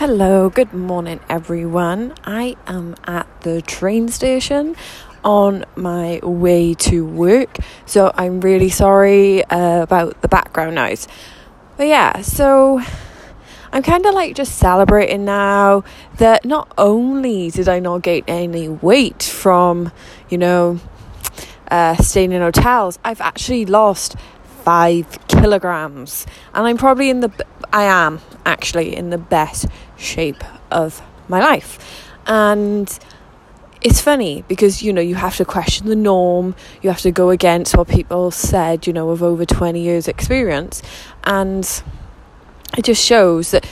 [0.00, 2.14] Hello, good morning, everyone.
[2.24, 4.74] I am at the train station
[5.22, 11.06] on my way to work, so I'm really sorry uh, about the background noise.
[11.76, 12.80] But yeah, so
[13.74, 15.84] I'm kind of like just celebrating now
[16.16, 19.92] that not only did I not gain any weight from,
[20.30, 20.80] you know,
[21.70, 24.16] uh, staying in hotels, I've actually lost
[24.64, 29.66] five kilograms, and I'm probably in the I am actually in the best
[29.96, 31.78] shape of my life.
[32.26, 32.98] And
[33.82, 36.54] it's funny because you know you have to question the norm.
[36.82, 40.82] You have to go against what people said you know of over 20 years experience.
[41.24, 41.64] And
[42.76, 43.66] it just shows that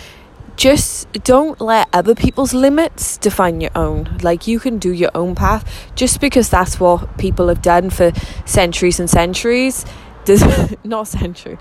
[0.57, 4.19] just don't let other people's limits define your own.
[4.23, 8.13] Like you can do your own path just because that's what people have done for
[8.45, 9.85] centuries and centuries
[10.29, 11.59] does not century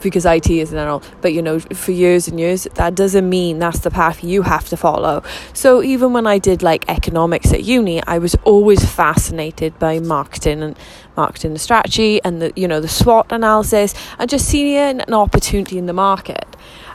[0.00, 3.58] because IT isn't at all, but you know, for years and years, that doesn't mean
[3.58, 5.22] that's the path you have to follow.
[5.52, 10.62] So even when I did like economics at uni, I was always fascinated by marketing
[10.62, 10.76] and
[11.16, 15.86] marketing strategy and the you know the SWOT analysis and just seeing an opportunity in
[15.86, 16.46] the market.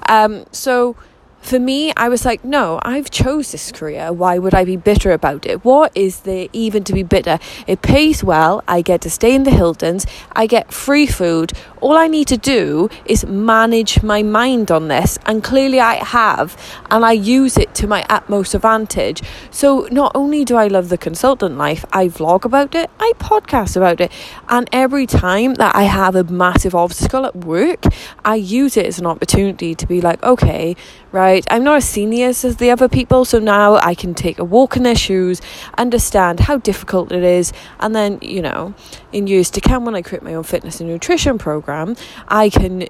[0.09, 0.95] Um, so
[1.41, 4.13] for me, I was like, no, I've chose this career.
[4.13, 5.65] Why would I be bitter about it?
[5.65, 7.39] What is there even to be bitter?
[7.67, 8.63] It pays well.
[8.67, 10.05] I get to stay in the Hiltons.
[10.33, 11.53] I get free food.
[11.81, 16.55] All I need to do is manage my mind on this, and clearly I have,
[16.91, 19.23] and I use it to my utmost advantage.
[19.49, 23.75] So not only do I love the consultant life, I vlog about it, I podcast
[23.75, 24.11] about it,
[24.47, 27.85] and every time that I have a massive obstacle at work,
[28.23, 30.75] I use it as an opportunity to be like, okay,
[31.11, 34.43] right, I'm not as senior as the other people, so now I can take a
[34.43, 35.41] walk in their shoes,
[35.77, 38.73] understand how difficult it is, and then, you know,
[39.11, 41.95] in years to come when I create my own fitness and nutrition program,
[42.27, 42.87] I can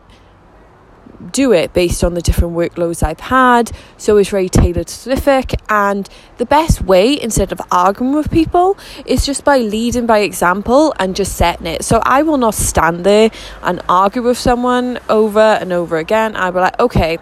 [1.31, 3.71] do it based on the different workloads I've had.
[3.97, 5.53] So it's very tailored specific.
[5.69, 10.93] And the best way, instead of arguing with people, is just by leading by example
[10.99, 11.83] and just setting it.
[11.83, 13.29] So I will not stand there
[13.61, 16.35] and argue with someone over and over again.
[16.35, 17.19] I'll be like, okay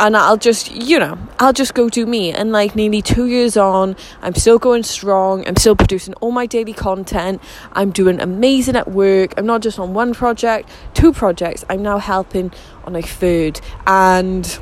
[0.00, 2.32] and I'll just, you know, I'll just go do me.
[2.32, 5.46] And like nearly two years on, I'm still going strong.
[5.46, 7.42] I'm still producing all my daily content.
[7.72, 9.34] I'm doing amazing at work.
[9.36, 11.66] I'm not just on one project, two projects.
[11.68, 12.50] I'm now helping
[12.84, 13.60] on a third.
[13.86, 14.58] And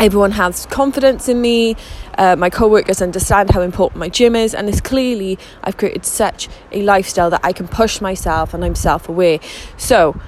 [0.00, 1.76] everyone has confidence in me.
[2.18, 6.48] Uh, my co-workers understand how important my gym is, and it's clearly I've created such
[6.72, 9.38] a lifestyle that I can push myself, and I'm self-aware.
[9.76, 10.20] So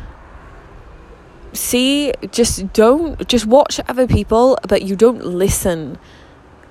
[1.52, 5.98] see, just don't, just watch other people, but you don't listen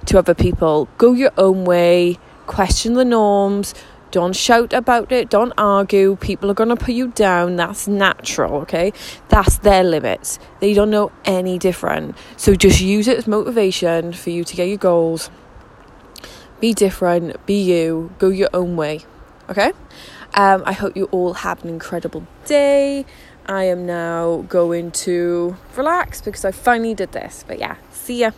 [0.06, 0.90] to other people.
[0.98, 3.74] Go your own way, question the norms.
[4.12, 5.30] Don't shout about it.
[5.30, 6.18] Don't argue.
[6.18, 7.56] People are going to put you down.
[7.56, 8.92] That's natural, okay?
[9.30, 10.38] That's their limits.
[10.60, 12.18] They don't know any different.
[12.36, 15.30] So just use it as motivation for you to get your goals.
[16.60, 17.46] Be different.
[17.46, 18.12] Be you.
[18.20, 19.06] Go your own way,
[19.50, 19.72] okay?
[20.34, 23.06] Um, I hope you all have an incredible day.
[23.46, 27.44] I am now going to relax because I finally did this.
[27.48, 28.32] But yeah, see ya.